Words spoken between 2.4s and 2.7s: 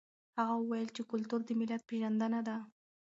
ده.